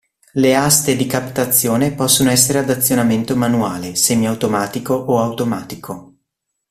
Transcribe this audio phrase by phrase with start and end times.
[0.31, 6.15] Le aste di captazione possono essere ad azionamento manuale, semi-automatico o automatico.